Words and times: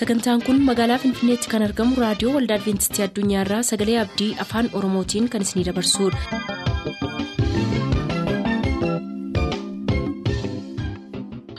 sagantaan 0.00 0.42
kun 0.46 0.60
magaalaa 0.68 0.98
finfinneetti 1.04 1.50
kan 1.54 1.64
argamu 1.68 1.98
raadiyoo 2.02 2.34
waldaa 2.36 2.58
adventistii 2.60 3.04
addunyaarraa 3.08 3.62
sagalee 3.72 3.98
abdii 4.04 4.30
afaan 4.46 4.70
oromootiin 4.80 5.28
kan 5.36 5.46
isinidabarsudha. 5.48 7.30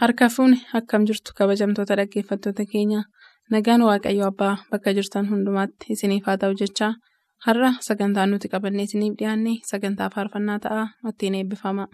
harka 0.01 0.27
fuuni 0.35 0.57
akkam 0.79 1.05
jirtu 1.09 1.31
kabajamtoota 1.39 1.95
dhaggeeffattoota 1.99 2.63
keenya 2.71 3.01
nagaan 3.55 3.81
waaqayyo 3.89 4.25
abbaa 4.31 4.53
bakka 4.71 4.93
jirtan 4.97 5.29
hundumaatti 5.31 5.93
isiniif 5.95 6.25
haa 6.29 6.37
ta'u 6.43 6.57
jechaa 6.61 6.91
har'a 7.47 7.69
sagantaan 7.89 8.31
nuti 8.35 8.47
qabannee 8.53 8.87
isiniif 8.89 9.13
dhiyaanne 9.19 9.53
sagantaa 9.71 10.09
faarfannaa 10.15 10.59
ta'a 10.65 10.83
ittiin 11.11 11.35
eebbifama. 11.41 11.87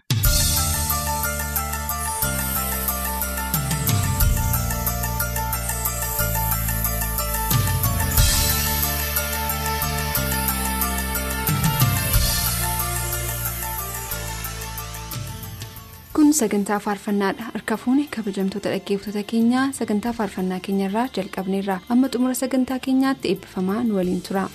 Kun 16.18 16.32
sagantaa 16.34 16.78
faarfannaadha 16.86 17.44
harka 17.54 17.78
fuuni 17.82 18.06
kabajamtoota 18.16 18.70
dhaggeeffattoota 18.74 19.24
keenyaa 19.32 19.66
sagantaa 19.80 20.14
faarfannaa 20.20 20.60
keenyarraa 20.68 21.08
jalqabneerra 21.18 21.80
amma 21.96 22.10
xumura 22.16 22.34
sagantaa 22.44 22.80
keenyaatti 22.88 23.30
eebbifamaa 23.34 23.84
nu 23.84 23.96
waliin 24.02 24.22
tura. 24.30 24.48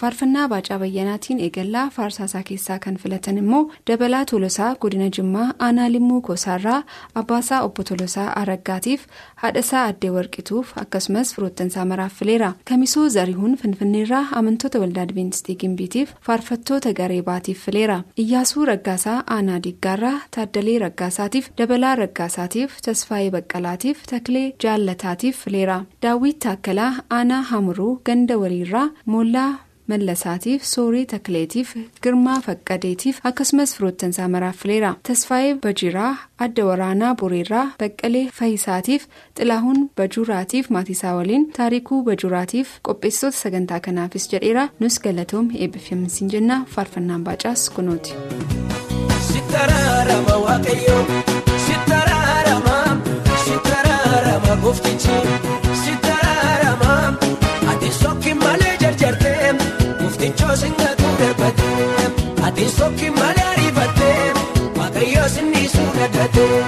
Faarfannaa 0.00 0.48
baacaa 0.52 0.78
bayyanaatiin 0.82 1.40
eegallaa 1.44 1.84
faarsaasaa 1.96 2.42
keessaa 2.48 2.78
kan 2.84 2.96
filatan 3.02 3.38
immoo 3.42 3.62
dabalaa 3.90 4.24
tolosaa 4.30 4.68
godina 4.84 5.08
jimmaa 5.16 5.46
aanaa 5.66 5.88
limmuu 5.94 6.20
gosaarraa 6.28 6.76
abbaasaa 7.20 7.60
obbo 7.68 7.82
tolosaa 7.90 8.26
araggaatiif 8.42 9.06
haadhasaa 9.42 9.82
addee 9.92 10.10
warqituuf 10.16 10.72
akkasumas 10.82 11.34
firoottansaa 11.34 11.84
maraaf 11.92 12.14
fileera 12.20 12.52
kamisoo 12.70 13.08
zarihuun 13.16 13.56
finfinneerraa 13.62 14.22
amantoota 14.42 14.80
waldaa 14.84 15.02
adventistii 15.08 15.56
gimbiitiif 15.64 16.14
faarfattoota 16.30 16.92
garee 17.02 17.22
baatiif 17.30 17.64
fileera 17.68 17.98
iyyaasuu 18.24 18.64
raggaasaa 18.72 19.18
aanaa 19.36 19.60
diggaarraa 19.68 20.16
taaddalee 20.36 20.78
raggaasaatiif 20.86 21.50
dabalaa 21.62 21.94
raggaasaatiif 22.04 22.80
tasfaayee 22.88 23.30
baqqalaatiif 23.38 24.02
taklee 24.14 24.46
jaallataatiif 24.66 25.44
fileera 25.44 25.78
daawwit 26.02 26.38
taakkalaa 26.48 26.92
aanaa 27.20 27.42
hamuruu 27.52 27.94
ganda 28.10 28.38
waliirraa 28.44 28.90
moollaa. 29.06 29.50
Mallasaatiif 29.92 30.64
soorii 30.72 31.04
takleetiif 31.12 31.74
girmaa 32.06 32.38
faqqadeetiif 32.46 33.20
akkasumas 33.30 33.74
firoottansaa 33.76 34.28
maraaf 34.34 34.56
fileera 34.62 34.90
tasfaayee 35.08 35.54
bajiraa 35.66 36.10
adda 36.46 36.66
waraanaa 36.70 37.12
boreerraa 37.22 37.64
baqqalee 37.82 38.24
fayisaatiif 38.40 39.06
xilaahuun 39.40 39.80
bajuuraatiif 40.02 40.70
maatiisaa 40.78 41.14
waliin 41.20 41.46
taarikuu 41.60 42.02
bajuuraatiif 42.10 42.74
qopheessitoota 42.90 43.38
sagantaa 43.44 43.80
kanaafis 43.88 44.28
jedheera 44.34 44.68
nus 44.80 45.00
galatoom 45.08 45.50
eebbifamisiin 45.62 46.30
jenna 46.36 46.60
faarfannaan 46.76 47.24
baacaas 47.30 47.70
kunooti. 47.78 48.14
Ati 57.70 57.90
sooki 57.92 58.34
malee 63.18 64.22
waaqayyoo 64.78 65.28
sinni 65.34 65.62
suudhagatee. 65.74 66.62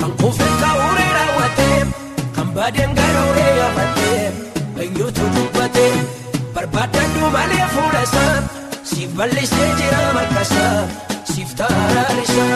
Kan 0.00 0.12
kuufee 0.20 0.52
kaawuree 0.60 1.12
raawwatee 1.16 1.86
kan 2.36 2.48
baadiyaan 2.54 2.94
garooree 2.94 3.00
yaafatee. 3.00 3.01
Dubbatee 5.74 5.92
barbaadadhu 6.54 7.28
malee 7.34 7.66
fuula 7.74 8.00
isaa 8.06 8.42
siif 8.90 9.10
bal'isee 9.18 9.68
jira 9.78 10.00
markasaa 10.16 10.80
siif 11.32 11.54
taraarisa 11.60 12.46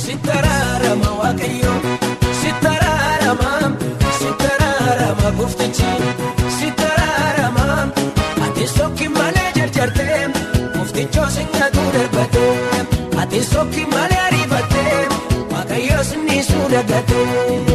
si 0.00 0.16
taraarama 0.26 1.10
waaqayyo 1.20 1.72
si 2.40 2.50
taraarama 2.64 3.52
si 4.18 4.28
taraarama 4.42 5.30
gooftichi 5.38 5.92
si 6.58 6.68
taraarama 6.82 7.66
ati 8.48 8.66
sooki 8.76 9.08
malee 9.16 9.48
jarjartee 9.60 10.20
gooftichoo 10.76 11.28
singaatu 11.38 11.86
darbatee 11.96 12.52
ati 13.24 13.42
sooki 13.52 13.86
malee 13.96 14.20
ariifatee 14.28 15.00
waaqayyo 15.54 16.04
sinni 16.12 16.42
suudhagatee. 16.50 17.28
Fayyisuu 17.28 17.67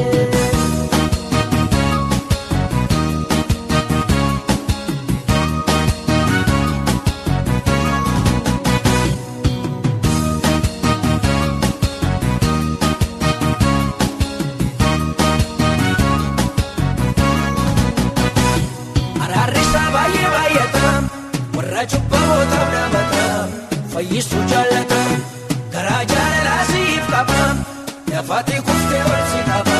lafaati 28.23 28.51
kuftee 28.61 29.03
wal 29.09 29.23
si 29.31 29.41
qaba 29.49 29.79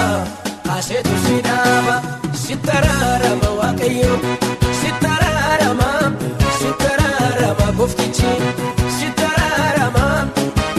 kaaseetu 0.68 1.16
si 1.26 1.36
dhaaba 1.46 1.96
si 2.44 2.56
taraarama 2.66 3.50
waaqayyo 3.60 4.14
si 4.80 4.90
taraarama 5.04 5.90
si 6.60 6.70
taraarama 6.82 7.68
gooftichi 7.78 8.32
si 8.98 9.08
taraarama 9.22 10.06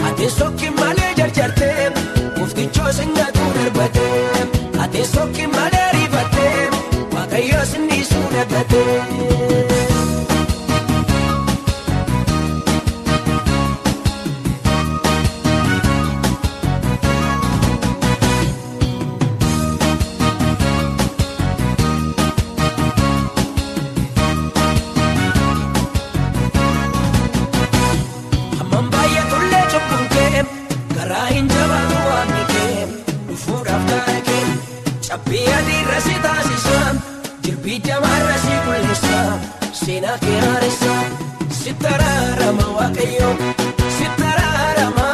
ati 0.09 0.29
sooki 0.37 0.69
malee 0.81 1.11
jarjartee 1.21 1.89
gooftichoo 2.37 2.91
singaatu 2.99 3.43
darbatee 3.57 4.45
ati 4.83 5.05
sooki 5.13 5.47
malee 5.57 5.83
ariifatee 5.89 6.69
waaqayyo 7.15 7.65
sinni 7.71 7.99
suudhagatee. 8.11 8.95
Cabbii 9.05 9.44
si 41.65 41.73
taraarama 41.83 42.65
waaqayyo 42.77 43.29
si 43.97 44.05
taraarama 44.19 45.07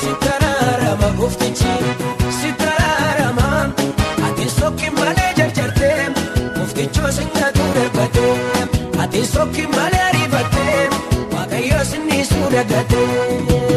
si 0.00 0.10
taraarama 0.24 1.08
gooftichi 1.18 1.74
si 2.38 2.50
taraarama 2.62 3.48
ati 4.28 4.46
sooki 4.58 4.88
malee 4.98 5.30
jarjartee 5.38 5.98
gooftichoo 6.58 7.10
singaatu 7.18 7.64
darbatee 7.78 8.36
ati 9.06 9.24
sooki 9.34 9.66
malee 9.76 10.04
ariifatee 10.10 10.78
waaqayyo 11.34 11.80
sinni 11.90 12.24
suudhagatee. 12.30 13.69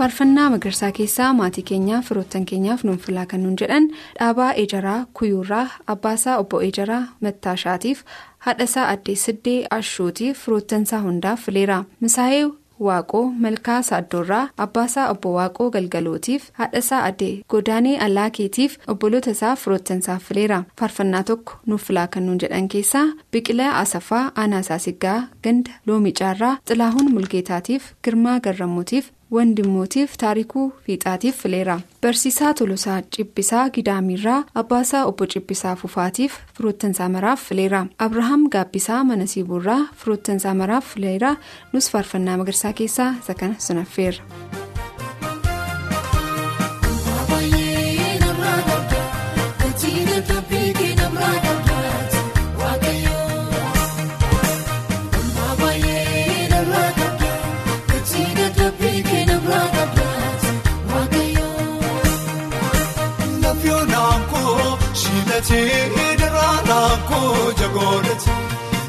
Faarfannaa 0.00 0.50
magarsaa 0.50 0.92
keessaa 0.98 1.32
maatii 1.38 1.62
keenyaaf 1.70 2.06
firoottan 2.08 2.44
keenyaaf 2.50 2.84
nuun 2.84 2.98
filaa 3.06 3.26
kan 3.32 3.42
nuun 3.42 3.56
jedhan. 3.60 3.88
Dhaabaa 4.20 4.52
ejaraa 4.62 5.00
kuyuurraa 5.18 5.66
abbaasaa 5.94 6.36
obbo 6.44 6.60
ejaraa 6.68 7.02
mattaashaatiif 7.26 8.00
haadhasaa 8.46 8.86
addee 8.94 9.16
siddee 9.24 9.58
ashuutiif 9.78 10.38
firoottansaa 10.44 11.02
hundaaf 11.02 11.44
fileera. 11.48 11.84
Misaa'ee 12.00 12.46
waaqoo 12.86 13.24
malkaa 13.44 13.82
saaddoorraa 13.90 14.48
abbaasaa 14.66 15.10
obbo 15.12 15.32
waaqoo 15.36 15.68
galgalootiif 15.76 16.48
haadhasaa 16.62 17.02
addee 17.10 17.30
godaanee 17.56 17.98
allaakeetiif 18.08 18.78
obboloota 18.88 19.30
isaa 19.36 19.54
firoottansaaf 19.56 20.22
fileera. 20.28 20.62
Faarfannaa 20.80 21.22
tokko 21.22 21.52
nuuf 21.66 21.84
filaa 21.90 22.06
kan 22.06 22.26
nuun 22.26 22.40
jedhan 22.46 22.68
keessaa 22.68 23.06
biqilaa 23.32 23.78
asafaa 23.84 24.24
aanaasaa 24.36 24.78
siggaa 24.88 25.20
ganda 25.44 25.70
loomicaarraa 25.86 26.56
xilaahuun 26.68 27.12
mulgeetaatiif 27.14 27.92
girmaa 28.04 28.40
garramuutiif 28.40 29.10
wandimootiif 29.34 30.16
taarikuu 30.22 30.64
fiixaatiif 30.86 31.36
fileera 31.42 31.76
barsiisaa 32.02 32.54
tolosaa 32.60 32.98
cibbisaa 33.16 33.64
gidaamiirraa 33.76 34.38
abbaasaa 34.62 35.04
obbo 35.10 35.26
cibbisaa 35.34 35.74
fufaatiif 35.82 36.38
firoottansaa 36.56 37.08
maraaf 37.16 37.44
fileera 37.48 37.82
abrahaam 38.06 38.48
gaabbisaa 38.56 39.04
mana 39.10 39.26
siibuurraa 39.34 39.82
firoottansaa 40.02 40.54
maraaf 40.62 40.94
fileera 40.94 41.36
nus 41.72 41.90
faarfannaa 41.92 42.36
magarsaa 42.42 42.72
keessaa 42.82 43.14
isa 43.20 43.34
kana 43.34 43.54
sunaffeera. 43.68 44.59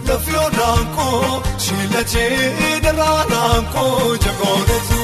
Lafiyootaan 0.07 0.87
koo 0.95 1.43
shiilachee 1.57 2.79
daraaraan 2.83 3.65
koo 3.73 4.15
jagoonati. 4.25 5.01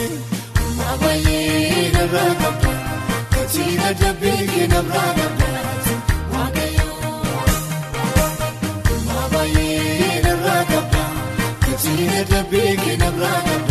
Maabaayee 0.77 1.91
narraa 1.95 2.33
qabda 2.41 2.71
kachiina 3.33 3.89
dabeekee 4.01 4.67
narraa 4.73 5.11
qabda 5.19 5.47
waaqayyoo. 6.33 7.45
Maabaayee 9.07 10.21
narraa 10.25 10.63
qabda 10.71 11.03
kachiina 11.65 12.21
dabeekee 12.31 12.97
narraa 13.03 13.39
qabda 13.47 13.66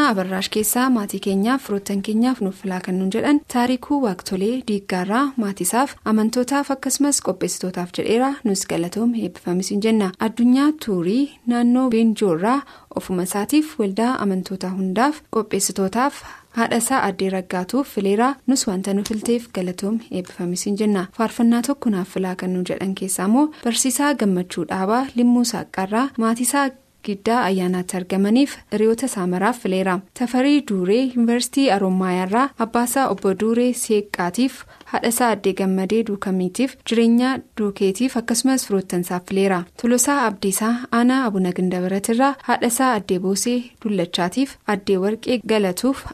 faarfannaa 0.00 0.12
abarraash 0.14 0.48
keessaa 0.54 0.90
maatii 0.90 1.18
keenyaaf 1.24 1.64
firoottan 1.66 2.00
keenyaaf 2.06 2.38
nuuf 2.44 2.60
filaa 2.62 2.78
kan 2.84 2.96
nuun 2.98 3.10
jedhan 3.14 3.40
taarikuu 3.52 3.98
waaqtolee 4.04 4.62
diiggaarraa 4.68 5.24
maatiisaaf 5.42 5.92
amantootaaf 6.12 6.70
akkasumas 6.74 7.20
qopheessitootaaf 7.26 7.90
jedheera. 7.98 8.30
Nus 8.44 8.62
galatoom 8.70 9.12
eebbifamis 9.14 9.70
hin 9.74 9.82
jenna. 9.86 10.10
Addunyaa 10.26 10.70
tuurii 10.84 11.30
naannoo 11.46 11.90
beenjoorraa 11.90 12.62
ofuma 12.96 13.22
isaatiif 13.28 13.78
waldaa 13.80 14.16
amantoota 14.24 14.70
hundaaf 14.78 15.20
qopheessitootaaf. 15.36 16.22
haadha 16.58 16.76
isaa 16.82 17.00
addee 17.08 17.28
raggaatuuf 17.32 17.88
fileeraa 17.94 18.34
nus 18.46 18.66
wanta 18.68 18.94
nu 18.94 19.02
filteef 19.08 19.44
galatoom 19.54 19.98
eebbifamis 20.10 20.64
hin 20.66 20.76
jenna. 20.80 21.06
Faarfannaa 21.16 21.62
tokko 21.66 21.90
naaf 21.94 22.08
filaa 22.14 22.34
kan 22.40 22.52
nu 22.54 22.62
jedhan 22.70 22.94
keessaa 23.00 23.26
immoo 23.30 23.46
barsiisaa 23.64 24.14
gammachuu 24.22 24.64
dhaabaa 24.70 25.06
limmuu 25.16 25.44
saaqarraa 25.50 26.08
maatiisaa 26.24 26.68
giddaa 27.06 27.40
ayyaanaatti 27.50 27.96
argamaniif 28.00 28.56
hiriyoota 28.72 29.08
saamaraaf 29.14 29.58
fileera 29.62 29.94
tafarii 30.18 30.58
duuree 30.70 31.02
yuunivarsiitii 31.04 31.70
aroomaayyaarraa 31.76 32.48
abbaasaa 32.66 33.06
obbo 33.14 33.34
duuree 33.40 33.72
seeqqaatiif 33.82 34.58
haadhasaa 34.92 35.30
addee 35.36 35.52
gammadee 35.60 36.02
duukamiitiif 36.08 36.76
jireenya 36.90 37.30
duukeetiif 37.60 38.16
akkasumas 38.20 38.66
firoottansaaf 38.68 39.22
fileera 39.28 39.60
tolosaa 39.82 40.18
abdiisaa 40.26 40.72
aanaa 41.00 41.20
abuna 41.28 41.52
gindabaratirraa 41.60 42.32
haadhasaa 42.48 42.92
addee 42.98 43.18
boosee 43.26 43.58
dullachaatiif 43.84 44.56
addee 44.76 44.98
warqee 45.04 45.40
galatuuf 45.54 46.04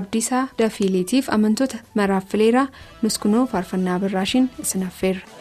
abdiisaa 0.00 0.44
dafiiliitiif 0.58 1.32
amantoota 1.38 1.78
maraaf 1.94 2.28
fileera 2.34 2.66
nuskunoo 3.02 3.46
faarfannaa 3.46 3.98
birraashiin 4.04 4.50
isin 4.62 4.86
affeerra. 4.90 5.35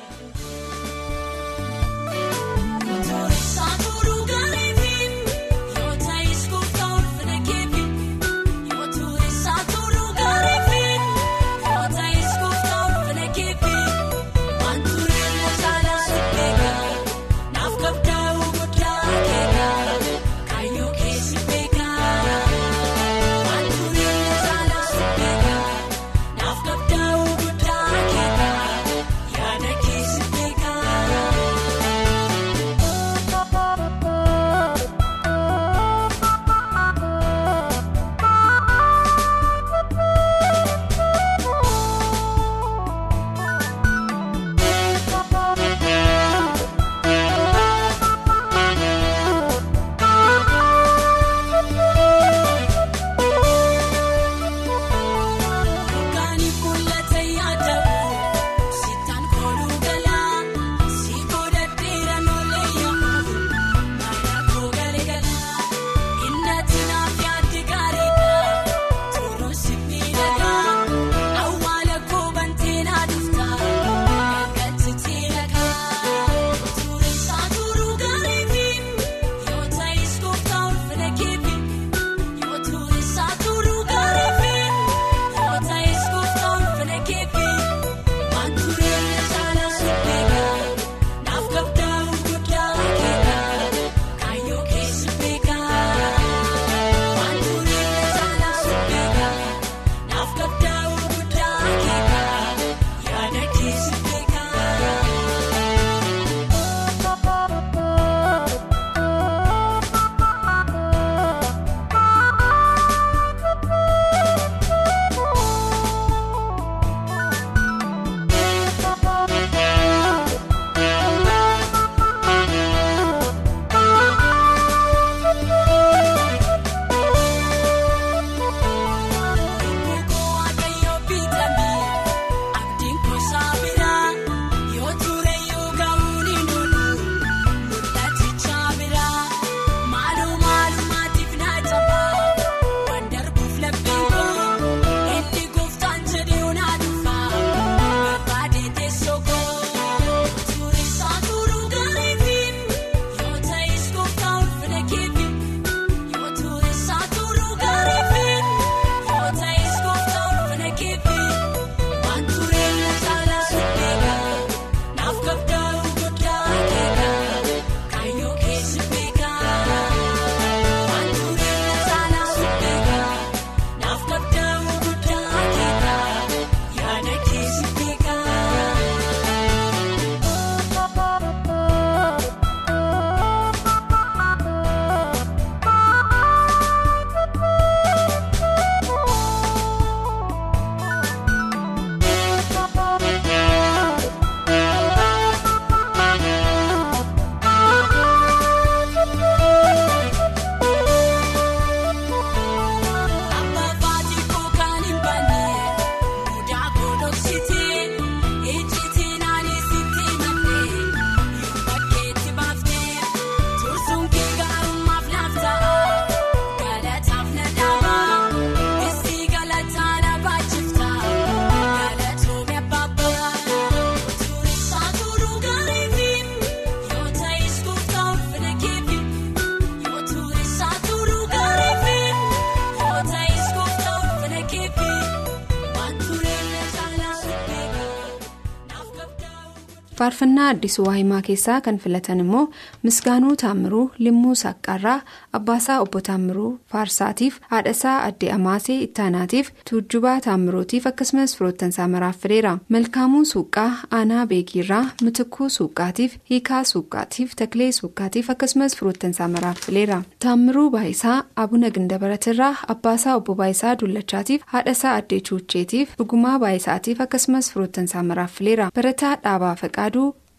Faarfannaa 240.16 240.50
addisuu 240.50 240.86
waahimaa 240.86 241.22
keessaa 241.28 241.62
kan 241.62 241.78
filatan 241.84 242.20
immoo 242.24 242.44
misgaanuu 242.88 243.36
taammiruu 243.42 243.92
limmuu 244.06 244.36
saqqarraa 244.42 245.00
abbaasaa 245.40 245.80
obbo 245.86 246.02
taammiruu 246.08 246.52
faarsaatiif 246.74 247.40
haadhasaa 247.54 247.96
addee 248.10 248.30
amaasee 248.36 248.78
ittaanaatiif 248.86 249.50
tuujjubaa 249.70 250.14
taammiruutiif 250.28 250.88
akkasumas 250.92 251.36
firoottansaa 251.38 251.88
maraaf 251.96 252.18
fileera 252.26 252.54
malkaamuu 252.76 253.24
suuqqaa 253.32 253.72
aanaa 254.00 254.26
beekiirraa 254.32 254.84
mitikuu 255.08 255.50
suuqqaatiif 255.58 256.16
hiikaa 256.32 256.64
suuqqaatiif 256.72 257.36
taklee 257.44 257.72
suuqqaatiif 257.80 258.30
akkasumas 258.36 258.76
firoottansaa 258.80 259.28
maraaf 259.36 259.60
fileera 259.66 260.00
taammiruu 260.28 260.70
baayisaa 260.78 261.18
abuna 261.46 261.70
gindabaratirraa 261.80 262.54
abbaasaa 262.76 263.16
obbo 263.22 263.36
baayisaa 263.42 263.76
dullachaatiif 263.84 264.42
haadhasaa 264.56 264.96
addee 265.02 265.20
chuucheetiif 265.32 265.98
dhugumaa 266.00 266.40
baayisaatiif 266.46 267.02
akkasumas 267.08 267.52
firoottansaa 267.54 268.04
maraaf 268.14 268.32
fileera 268.40 268.72
barataa 268.76 269.16
dhaabaa 269.24 269.56
faqaa. 269.56 269.74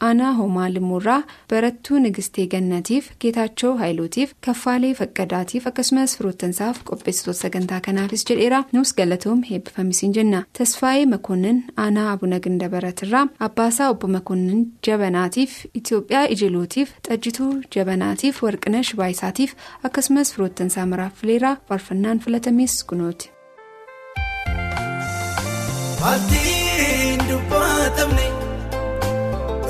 Aanaa 0.08 0.32
homaa 0.38 0.68
limmuurraa 0.74 1.22
barattuu 1.50 1.98
nigistee 2.04 2.46
gannatiif 2.54 3.10
geetaachoo 3.24 3.72
haayiluutiif 3.80 4.32
kaffaalee 4.46 4.92
faqqadaatiif 5.00 5.66
akkasumas 5.70 6.16
firoottansaaf 6.18 6.80
qopheessitoota 6.90 7.38
sagantaa 7.40 7.80
kanaafis 7.86 8.24
jedheera 8.30 8.62
nus 8.72 8.94
galatoom 9.00 9.42
heebbifamisiin 9.50 10.14
jenna 10.18 10.42
tasfaayee 10.58 11.06
makoonnin 11.14 11.62
aanaa 11.84 12.08
abuna 12.12 12.40
gindabaratirraa 12.48 13.26
abbaasaa 13.48 13.88
obbo 13.94 14.08
makoonnin 14.16 14.66
jabanaatiif 14.88 15.56
itiyoophiyaa 15.80 16.26
ijiluutiif 16.36 16.92
xajjituu 17.08 17.52
jabanaatiif 17.76 18.42
warqinash 18.48 18.94
baayisaatiif 19.02 19.54
akkasumas 19.90 20.34
firoottansaa 20.34 20.86
maraaf 20.92 21.14
fileera 21.22 21.56
faarfannaan 21.68 22.20
filatames 22.26 22.84
kunooti. 22.84 23.30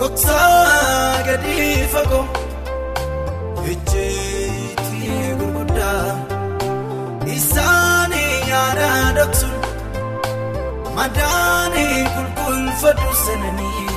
Dhoksaa 0.07 1.23
gadi 1.27 1.55
fagoo. 1.93 2.27
Ejjeetti 3.71 5.01
gurguddaa. 5.39 6.13
Isaanii 7.37 8.37
yaada 8.51 8.91
dhoksuun 9.17 9.65
madaanii 10.99 11.99
qulqulfadhu 12.15 13.11
sananii 13.25 13.89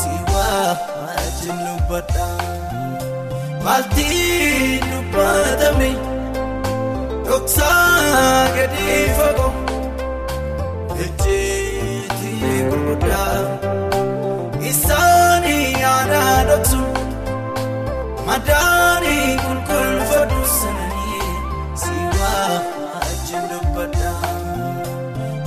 si 0.00 0.10
wajjin 0.32 1.62
dubbadhaa 1.68 2.50
maaltii 3.64 4.82
dubbatamne 4.90 5.90
dhoksaa 7.30 8.44
gadi 8.58 8.90
fagoo. 9.20 9.52
Ejjeetti 11.06 12.32
gurguddaa. 12.70 13.38
Isaanii 14.72 15.13
yaada 16.54 16.66
dhoksuun 16.66 18.26
madaanii 18.26 19.30
qulqulfadhu 19.44 20.40
sananii 20.60 21.30
si 21.82 21.94
wajjin 22.18 23.44
dubbadhaa 23.50 24.32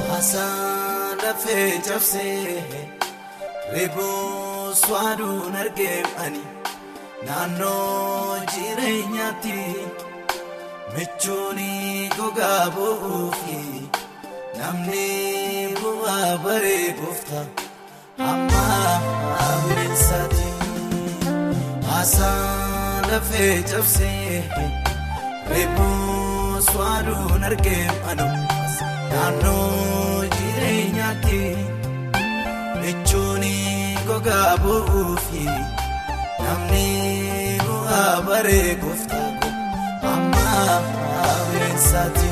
haasaan 0.09 1.17
lafee 1.23 1.69
cabsee 1.87 2.63
reebus 3.73 4.81
waaduun 4.93 5.55
argeemani 5.63 6.43
naannoo 7.27 8.37
jireenyaatti 8.55 9.59
michuun 10.95 11.61
gogaa 12.17 12.65
bu'uufi 12.75 13.61
namni 14.59 15.07
bu'aa 15.81 16.31
baree 16.43 16.85
gooftaa. 16.99 17.45
Amma 18.29 18.63
bineensaati 19.65 20.45
haasaan 21.97 23.03
lafee 23.11 23.53
cabsee 23.69 24.43
reebus 25.51 26.67
waaduun 26.79 27.43
argeemanu 27.49 28.27
naannoo 29.11 30.25
jireenyaatti 30.35 31.39
michuun 32.81 33.45
gogaa 34.09 34.51
bu'uufi 34.65 35.45
namni 36.43 36.85
bu'aa 37.65 38.13
baree 38.27 38.69
gooftaa 38.83 39.25
amma 40.13 40.45
bineensaati 41.49 42.31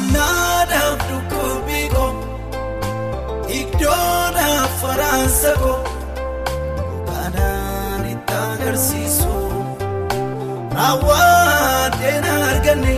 Annaadhaaf 0.00 1.00
dhukkubbii 1.08 1.86
koo 1.94 2.12
iddoodhaaf 3.58 4.72
faraansa 4.82 5.50
koo 5.62 5.74
kanaan 7.08 8.04
itti 8.12 8.34
agarsiisu 8.44 9.34
raawwateen 10.76 12.26
arganne 12.36 12.94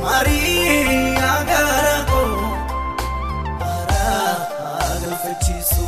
marii 0.00 1.04
agaara 1.34 1.98
koo 2.12 2.32
haraa 3.64 4.32
galfachiisu 5.02 5.86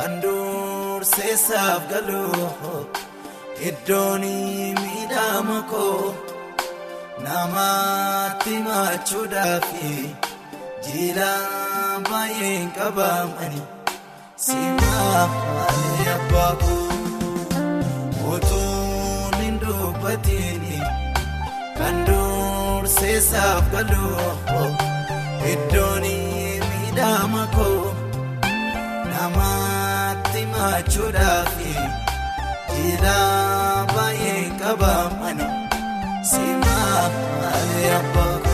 kan 0.00 0.14
durseessaaf 0.24 1.82
galu 1.92 2.20
iddoon 3.70 4.22
miidhama 4.80 5.58
koo 5.72 6.14
namatti 7.24 8.54
machuudhaafi 8.66 9.90
jila. 10.86 11.32
baay'een 12.08 12.70
qabamani 12.78 13.60
simaafamanii 14.46 16.08
abbaa 16.14 16.54
koo 16.62 16.88
utuun 18.36 19.36
hin 19.42 19.60
dubbatiin 19.66 20.64
kan 21.78 21.96
durseessaaf 22.08 23.68
galu 23.76 24.08
iddoon 25.52 26.08
miidhama 26.70 27.44
koo 27.58 27.79
namatti 30.60 30.98
machuudhaafi 30.98 31.74
jila 32.74 33.16
baay'een 33.94 34.50
qabamani 34.60 35.46
simaafamanii 36.30 37.90
abbaa 37.98 38.49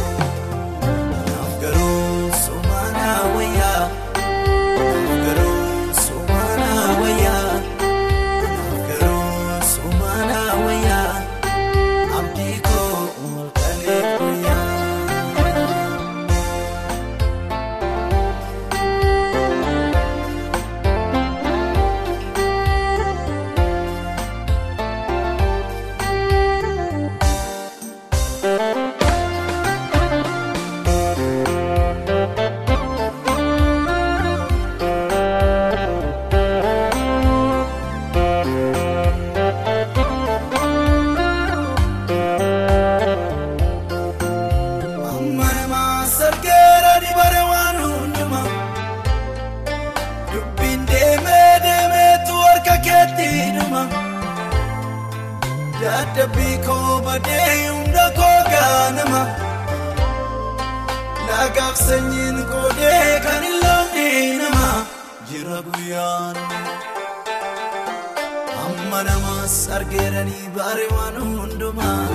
argeeranii 70.26 70.48
baare 70.56 70.86
waan 70.94 71.16
hundumaa. 71.22 72.06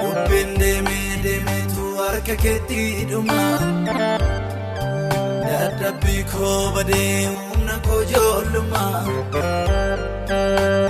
Bubbeen 0.00 0.50
deemee 0.60 1.22
deemeetu 1.24 1.84
harka 1.98 2.34
keetti 2.42 3.06
dhuma. 3.10 3.40
Dadhabbii 5.48 6.24
koo 6.32 6.72
badee 6.74 7.26
humna 7.26 7.78
koo 7.86 8.00
ijoollummaa. 8.02 9.04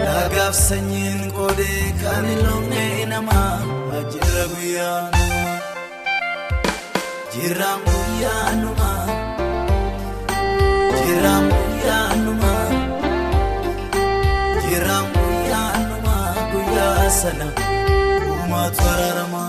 Laagaaf 0.05 0.55
sanyiin 0.55 1.33
koodee 1.33 1.85
kan 2.03 2.25
hin 2.31 2.43
loonee 2.47 3.07
nama 3.07 3.41
jira 4.13 4.45
guyyaan. 4.55 5.13
Jiraan 7.33 7.81
guyyaanuma 7.87 8.89
Jiraan 10.95 11.45
guyyaanuma 11.53 12.51
Jiraan 12.51 12.58
sana 17.11 17.47
uumaatu 18.31 18.83
araarama. 18.93 19.43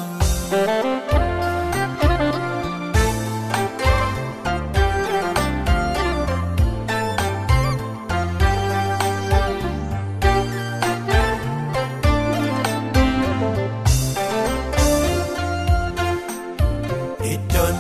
Iddoon 17.33 17.75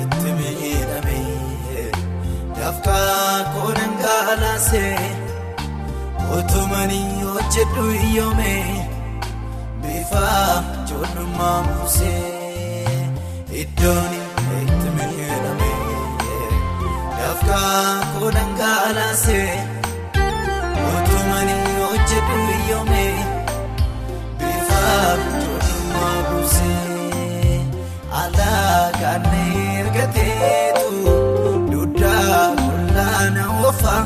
itti 0.00 0.30
miidhame 0.38 1.18
dafqaa 2.58 3.36
koodhan 3.54 3.92
gaalaase 4.04 4.84
otumanii 6.36 7.08
hojjedhu 7.32 7.84
iyyoome 8.06 8.54
bifa 10.10 10.64
ijoollummaa 10.84 11.62
muusee 11.62 13.08
iddoon 13.62 14.12
itti 14.62 14.88
miidhame 14.96 15.70
dafqaa 17.18 17.84
koodhan 18.14 18.50
gaalaase 18.60 19.38
otumanii 20.88 21.76
hojjedhu 21.82 22.38
iyyoome 22.56 23.04
bifa 24.38 24.82
ijoollummaa 25.38 26.18
muusee. 26.30 27.60
Alaakaan 28.22 29.24
ergateetu 29.78 30.90
duddaa 31.72 32.42
qullaana 32.62 33.44
ofa 33.68 33.96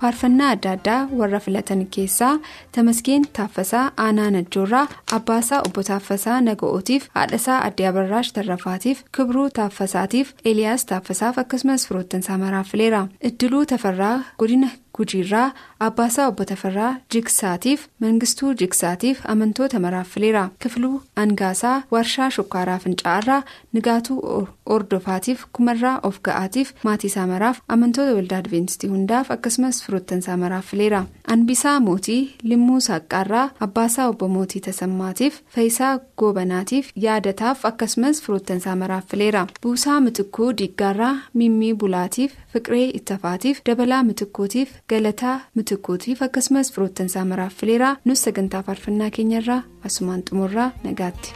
faarfannaa 0.00 0.50
adda 0.54 0.70
addaa 0.76 1.00
warra 1.20 1.40
filatan 1.46 1.86
keessaa 1.96 2.32
Tamaskeen 2.76 3.24
Taaffasaa 3.38 3.84
Aanaa 4.04 4.30
Najjoorraa 4.36 4.86
Abbaasaa 5.16 5.60
Obbo 5.68 5.82
Taaffasaa 5.88 6.40
Naga'ootiif 6.40 7.08
Haadhasaa 7.14 7.58
Addee 7.68 7.86
Abarraash 7.88 8.32
Tarrafaatiif 8.32 9.02
Kibruu 9.16 9.48
Taaffasaatiif 9.60 10.32
Eeliyaas 10.44 10.84
Taaffasaaf 10.92 11.38
akkasumas 11.38 11.88
firoottansaa 11.88 12.38
maraaffileera. 12.38 13.06
Iddiluu 13.30 13.64
Tafarraa 13.66 14.16
Godina 14.38 14.68
Gujiirraa 15.00 15.50
Abbaasaa 15.88 16.28
Obbo 16.28 16.44
Tafarraa 16.44 16.94
Jigsaatiif 17.14 17.86
Mangistuu 18.00 18.54
Jigsaatiif 18.62 19.20
amantoota 19.34 19.78
maraaffileera. 19.80 20.48
Kifluu 20.62 21.02
Angaasaa 21.16 21.82
Warshaa 21.92 22.30
Shukkaaraa 22.30 22.78
Fincaa'arraa 22.78 23.42
Nigaatuu 23.72 24.48
Ordofaatiif 24.66 25.44
Kumarraa 25.52 25.98
Of 26.02 26.18
Ga'aatiif 26.28 26.72
Maatiisaa 26.84 27.26
Maraaf 27.26 27.60
amantoota 27.68 28.14
waldaa 28.18 28.38
Adventistii 28.44 28.90
hundaaf 28.90 29.30
akkasumas 29.30 29.82
firoottansaa 29.84 30.36
maraaffileera. 30.36 31.04
Anbisaa 31.28 31.80
Mootii 31.80 32.34
Limmuu 32.42 32.80
Saaqqaarraa 32.88 33.48
Abbaasaa 33.60 34.08
Obbo 34.08 34.28
Mootii 34.28 34.60
Tasammaatiif 34.66 35.40
Fayisaa 35.56 35.98
Goobanaatiif 36.18 36.90
yaadataaf 37.06 37.64
akkasumas 37.70 38.22
firoottansaa 38.22 38.76
maraaffileera. 38.76 39.46
Buusaa 39.62 40.00
Mitikkuu 40.00 40.52
Diiggaarraa 40.58 41.16
Mimmii 41.34 41.74
Bulaatiif 41.74 42.32
Fiqiree 42.52 42.90
Ittafaatiif 43.00 43.60
Dabalaa 43.66 44.02
Mitikkuutiif 44.02 44.70
Galataa 44.90 45.40
Mitikkuutiif 45.54 46.22
akkasumas 46.22 46.72
firoottansaa 46.74 47.24
maraaffileera. 47.32 47.90
Nus 48.04 48.24
sagantaa 48.28 48.62
faarfannaa 48.70 49.10
keenyarraa 49.18 49.62
asumaan 49.90 50.22
xumurraa 50.30 50.70
nagaatti. 50.84 51.34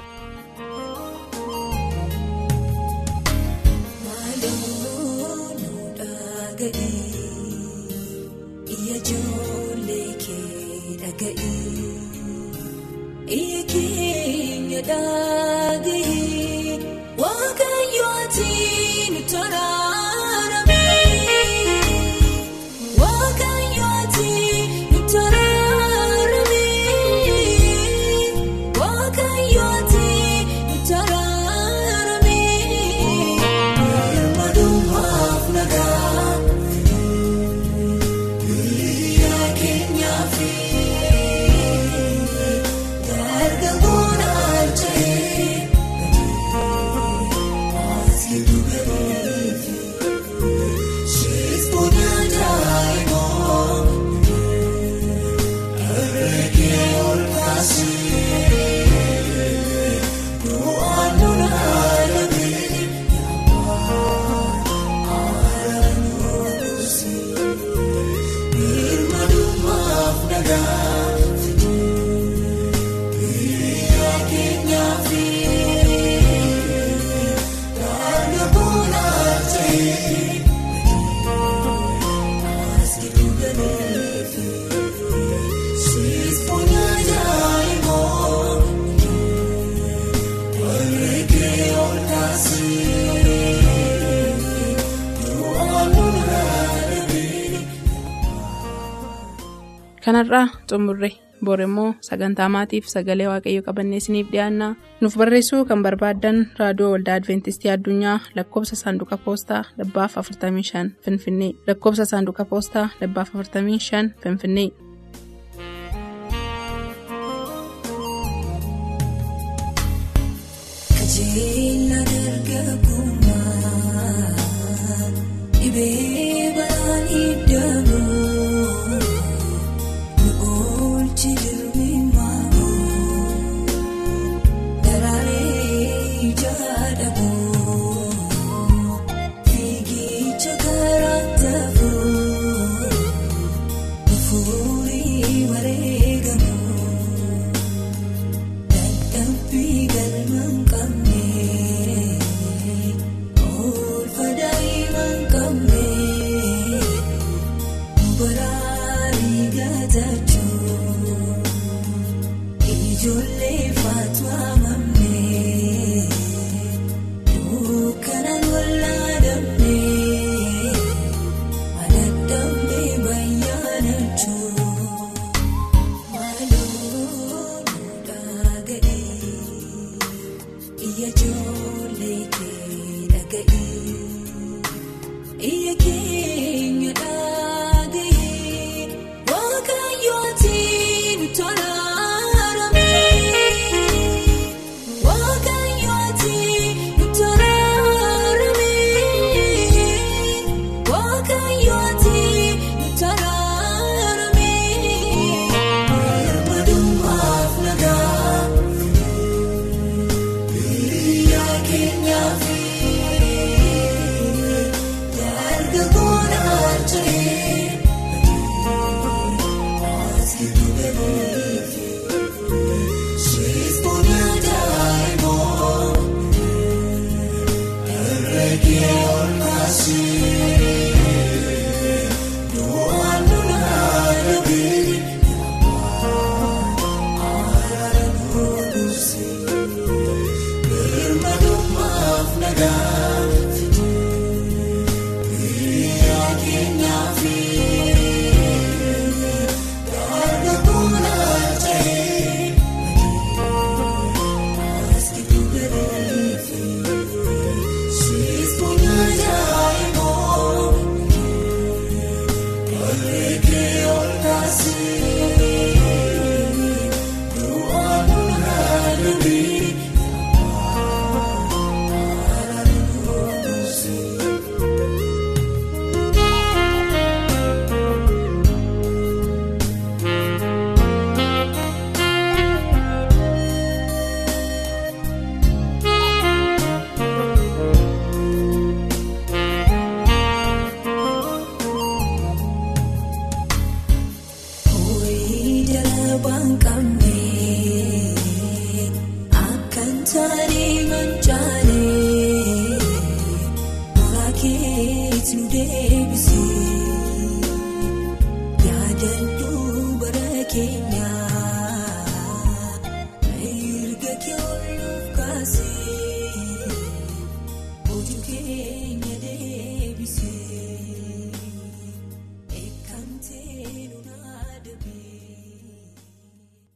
Kanarraa 100.24 100.48
xumurre 100.70 101.10
bor 101.44 101.60
immoo 101.66 101.94
sagantaa 102.08 102.48
maatiif 102.54 102.84
sagalee 102.94 103.26
waaqayyo 103.32 103.62
qabannee 103.66 103.98
isiniif 104.02 104.28
dhiyaanna 104.32 104.68
nuuf 105.00 105.16
barreessuu 105.20 105.64
kan 105.68 105.82
barbaaddan 105.86 106.38
raadiyoo 106.60 106.90
waldaa 106.94 107.16
adventistii 107.20 107.70
addunyaa 107.74 108.18
lakkoofsa 108.36 108.76
saanduqa 108.82 109.16
poostaa 109.24 109.62
dhibbaaf 109.78 110.16
45 110.22 110.86
finfinnee 111.04 111.52
lakkoofsa 111.66 112.04
saanduqa 112.12 112.44
poostaa 112.52 112.86
dhibbaaf 113.00 113.34
45 113.34 114.08
finfinnee. 114.22 114.68